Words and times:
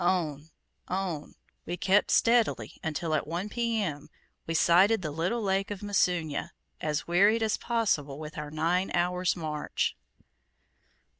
On, 0.03 0.49
on, 0.87 1.35
we 1.67 1.77
kept 1.77 2.09
steadily 2.09 2.79
until, 2.83 3.13
at 3.13 3.27
1 3.27 3.49
P.M., 3.49 4.09
we 4.47 4.55
sighted 4.55 5.03
the 5.03 5.11
little 5.11 5.43
lake 5.43 5.69
of 5.69 5.81
Musunya, 5.83 6.49
as 6.79 7.07
wearied 7.07 7.43
as 7.43 7.55
possible 7.57 8.17
with 8.17 8.35
our 8.35 8.49
nine 8.49 8.89
hours 8.95 9.35
march. 9.35 9.95